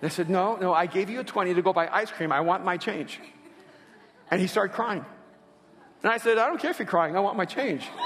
[0.01, 2.31] And I said, no, no, I gave you a 20 to go buy ice cream.
[2.31, 3.19] I want my change.
[4.31, 5.05] And he started crying.
[6.03, 7.87] And I said, I don't care if you're crying, I want my change.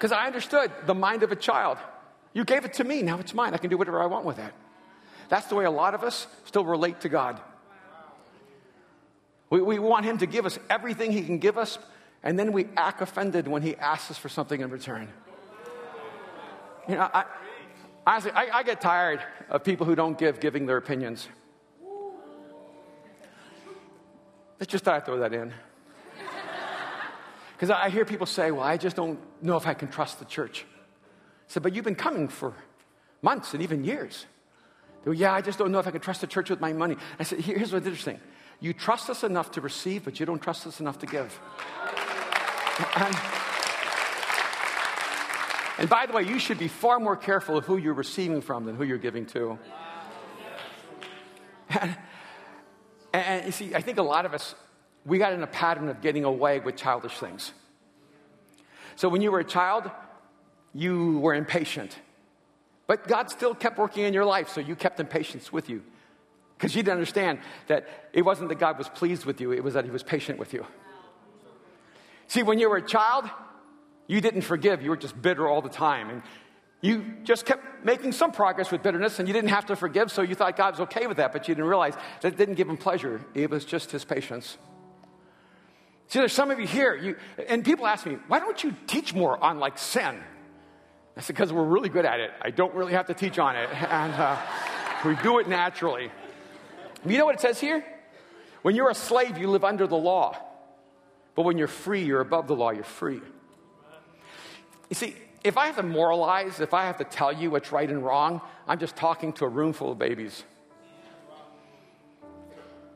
[0.00, 1.76] Because I understood the mind of a child.
[2.32, 3.54] You gave it to me, now it's mine.
[3.54, 4.52] I can do whatever I want with it.
[5.28, 7.40] That's the way a lot of us still relate to God.
[9.48, 11.78] We, we want Him to give us everything He can give us,
[12.22, 15.08] and then we act offended when He asks us for something in return.
[16.88, 17.24] You know, I,
[18.06, 21.28] honestly, I, I get tired of people who don't give giving their opinions.
[24.58, 25.52] Let's just thought I'd throw that in.
[27.52, 30.24] Because I hear people say, well, I just don't know if I can trust the
[30.24, 30.64] church.
[31.50, 32.54] Said, but you've been coming for
[33.22, 34.24] months and even years.
[35.04, 36.94] Go, yeah, I just don't know if I can trust the church with my money.
[37.18, 38.20] I said, here's what's interesting.
[38.60, 41.40] You trust us enough to receive, but you don't trust us enough to give.
[42.94, 43.16] And,
[45.78, 48.64] and by the way, you should be far more careful of who you're receiving from
[48.64, 49.58] than who you're giving to.
[51.80, 51.96] And,
[53.12, 54.54] and you see, I think a lot of us
[55.04, 57.52] we got in a pattern of getting away with childish things.
[58.94, 59.90] So when you were a child,
[60.74, 61.96] you were impatient.
[62.86, 65.82] But God still kept working in your life, so you kept impatience with you.
[66.56, 69.74] Because you didn't understand that it wasn't that God was pleased with you, it was
[69.74, 70.66] that He was patient with you.
[72.26, 73.28] See, when you were a child,
[74.06, 76.10] you didn't forgive, you were just bitter all the time.
[76.10, 76.22] And
[76.80, 80.22] you just kept making some progress with bitterness, and you didn't have to forgive, so
[80.22, 82.68] you thought God was okay with that, but you didn't realize that it didn't give
[82.68, 84.58] Him pleasure, it was just His patience.
[86.08, 87.16] See, there's some of you here, you,
[87.48, 90.20] and people ask me, why don't you teach more on like sin?
[91.18, 92.30] Said, because we're really good at it.
[92.40, 94.36] I don't really have to teach on it, and uh,
[95.04, 96.10] we do it naturally.
[97.06, 97.84] You know what it says here?
[98.62, 100.36] When you're a slave, you live under the law.
[101.34, 103.20] But when you're free, you're above the law, you're free.
[104.88, 107.88] You see, if I have to moralize, if I have to tell you what's right
[107.88, 110.44] and wrong, I'm just talking to a room full of babies.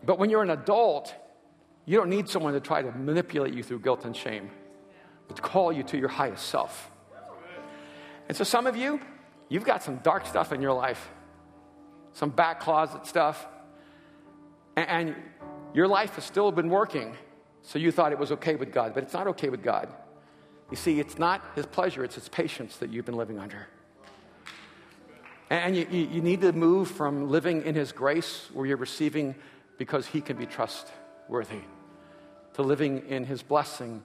[0.04, 1.14] But when you're an adult,
[1.86, 4.50] you don't need someone to try to manipulate you through guilt and shame,
[5.28, 6.90] but to call you to your highest self.
[8.28, 9.00] And so, some of you,
[9.48, 11.10] you've got some dark stuff in your life,
[12.12, 13.46] some back closet stuff,
[14.76, 15.14] and
[15.72, 17.16] your life has still been working.
[17.62, 19.88] So, you thought it was okay with God, but it's not okay with God.
[20.70, 23.68] You see, it's not His pleasure, it's His patience that you've been living under.
[25.50, 29.34] And you, you need to move from living in His grace, where you're receiving
[29.76, 31.60] because He can be trustworthy
[32.54, 34.02] to living in his blessing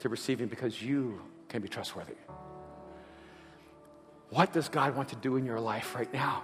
[0.00, 2.14] to receiving because you can be trustworthy.
[4.32, 6.42] What does God want to do in your life right now?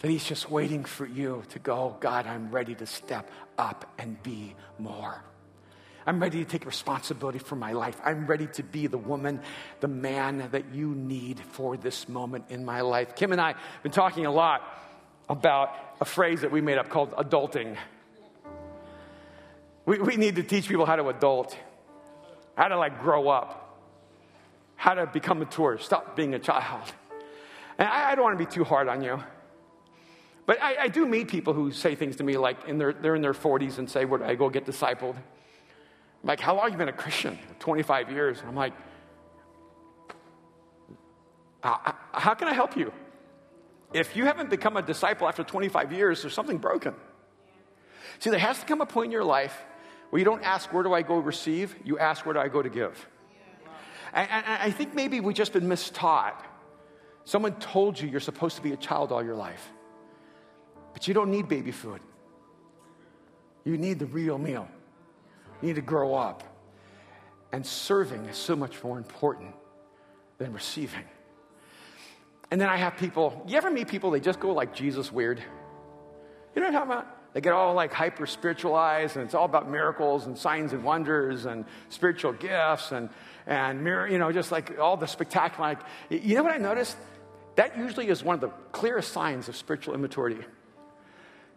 [0.00, 4.20] That he's just waiting for you to go, God, I'm ready to step up and
[4.24, 5.22] be more.
[6.04, 8.00] I'm ready to take responsibility for my life.
[8.04, 9.40] I'm ready to be the woman,
[9.78, 13.14] the man that you need for this moment in my life.
[13.14, 14.62] Kim and I have been talking a lot
[15.28, 17.76] about a phrase that we made up called adulting.
[19.86, 21.56] We, we need to teach people how to adult,
[22.56, 23.67] how to like grow up,
[24.78, 26.92] how to become mature, stop being a child.
[27.78, 29.20] And I, I don't want to be too hard on you.
[30.46, 33.16] But I, I, do meet people who say things to me like in their, they're
[33.16, 35.16] in their 40s and say, Where do I go get discipled?
[35.16, 37.36] I'm like, How long have you been a Christian?
[37.58, 38.38] 25 years.
[38.46, 38.72] I'm like,
[41.60, 42.92] How can I help you?
[43.92, 46.94] If you haven't become a disciple after 25 years, there's something broken.
[48.20, 49.60] See, there has to come a point in your life
[50.10, 51.74] where you don't ask, Where do I go receive?
[51.84, 53.08] You ask, Where do I go to give?
[54.12, 56.42] And I think maybe we've just been mistaught.
[57.24, 59.70] Someone told you you're supposed to be a child all your life,
[60.92, 62.00] but you don't need baby food.
[63.64, 64.66] You need the real meal.
[65.60, 66.42] You need to grow up.
[67.52, 69.54] And serving is so much more important
[70.38, 71.04] than receiving.
[72.50, 75.42] And then I have people, you ever meet people, they just go like Jesus weird?
[76.54, 77.17] You know what I'm talking about?
[77.38, 81.44] They get all like hyper spiritualized, and it's all about miracles and signs and wonders
[81.44, 83.08] and spiritual gifts and,
[83.46, 85.68] and you know, just like all the spectacular.
[85.68, 85.78] Like,
[86.10, 86.96] you know what I noticed?
[87.54, 90.44] That usually is one of the clearest signs of spiritual immaturity.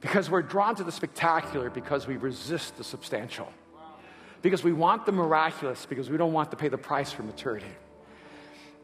[0.02, 3.52] Because we're drawn to the spectacular because we resist the substantial.
[4.44, 7.74] Because we want the miraculous because we don't want to pay the price for maturity.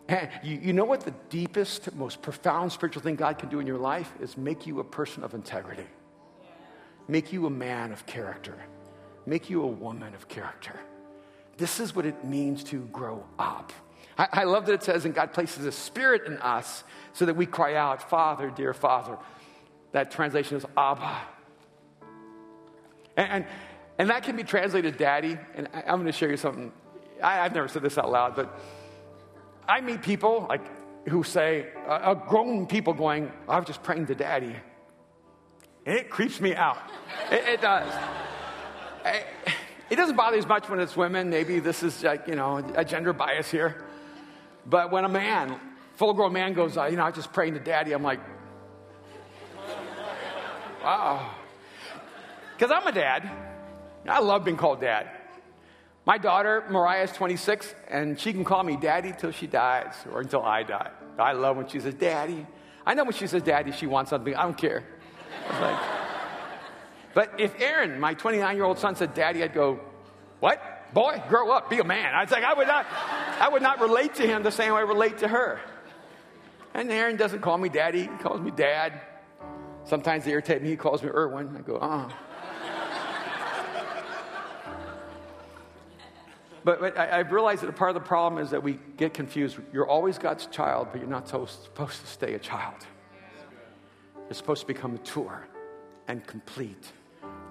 [0.08, 3.68] And you, you know what the deepest, most profound spiritual thing God can do in
[3.68, 5.86] your life is make you a person of integrity,
[7.08, 8.56] make you a man of character,
[9.26, 10.80] make you a woman of character.
[11.58, 13.74] This is what it means to grow up.
[14.18, 16.84] I, I love that it says, and God places a spirit in us
[17.14, 19.18] so that we cry out, Father, dear Father.
[19.92, 21.18] That translation is Abba.
[23.16, 23.46] And, and,
[23.98, 25.38] and that can be translated daddy.
[25.56, 26.72] And I, am going to share you something.
[27.24, 28.60] I, I've never said this out loud, but
[29.68, 30.62] I meet people like
[31.10, 34.56] who say, uh, grown people going, I was just praying to daddy.
[35.88, 36.78] And it creeps me out.
[37.32, 37.92] It, it does.
[39.90, 41.30] It doesn't bother as much when it's women.
[41.30, 43.86] Maybe this is like, you know, a gender bias here.
[44.66, 45.58] But when a man,
[45.96, 48.20] full grown man goes, uh, you know, I just praying to daddy, I'm like,
[50.84, 51.32] wow.
[52.58, 53.32] Because I'm a dad.
[54.06, 55.10] I love being called dad.
[56.06, 60.20] My daughter, Mariah, is 26, and she can call me daddy till she dies or
[60.20, 60.92] until I die.
[61.18, 62.46] I love when she says daddy.
[62.86, 64.36] I know when she says daddy, she wants something.
[64.36, 64.84] I don't care.
[65.62, 65.80] Like,
[67.14, 69.80] but if Aaron, my 29 year old son, said daddy, I'd go,
[70.40, 70.62] what?
[70.94, 72.14] Boy, grow up, be a man.
[72.14, 72.86] I was like, I would not,
[73.40, 75.60] I would not relate to him the same way I relate to her.
[76.74, 79.02] And Aaron doesn't call me daddy, he calls me dad.
[79.86, 81.56] Sometimes they irritate me, he calls me Erwin.
[81.58, 82.10] I go, uh
[86.68, 89.14] But, but I, have realized that a part of the problem is that we get
[89.14, 89.58] confused.
[89.72, 92.76] You're always God's child, but you're not so, supposed to stay a child.
[94.28, 95.48] You're supposed to become mature
[96.08, 96.92] and complete,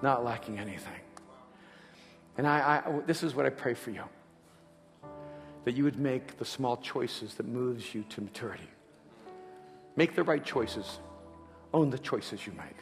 [0.01, 1.01] not lacking anything.
[2.37, 4.03] And I, I, this is what I pray for you
[5.65, 8.69] that you would make the small choices that moves you to maturity.
[9.97, 10.99] Make the right choices.
[11.73, 12.77] Own the choices you make.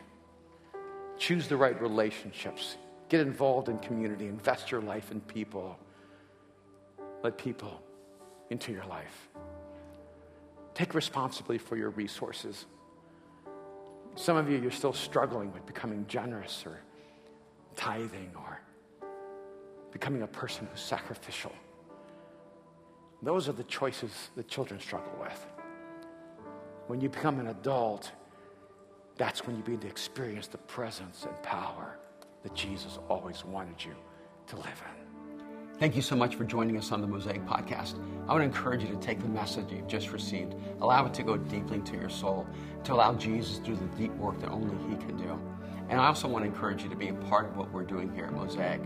[1.18, 2.76] Choose the right relationships.
[3.10, 4.28] Get involved in community.
[4.28, 5.80] Invest your life in people
[7.26, 7.82] let people
[8.52, 9.30] into your life.
[10.76, 12.68] Take responsibility for your resources.
[14.16, 16.80] Some of you, you're still struggling with becoming generous or
[17.76, 18.62] tithing or
[19.92, 21.52] becoming a person who's sacrificial.
[23.22, 25.46] Those are the choices that children struggle with.
[26.88, 28.12] When you become an adult,
[29.18, 31.98] that's when you begin to experience the presence and power
[32.44, 33.96] that Jesus always wanted you
[34.48, 35.05] to live in.
[35.78, 38.00] Thank you so much for joining us on the Mosaic Podcast.
[38.30, 41.36] I would encourage you to take the message you've just received, allow it to go
[41.36, 42.48] deeply into your soul,
[42.86, 45.38] to allow Jesus to do the deep work that only He can do.
[45.90, 48.10] And I also want to encourage you to be a part of what we're doing
[48.16, 48.80] here at Mosaic,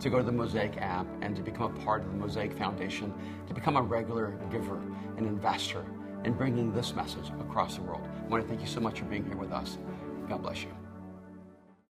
[0.00, 3.14] to go to the Mosaic app and to become a part of the Mosaic Foundation,
[3.46, 4.80] to become a regular giver,
[5.18, 5.84] an investor
[6.24, 8.02] in bringing this message across the world.
[8.20, 9.78] I want to thank you so much for being here with us.
[10.28, 10.81] God bless you.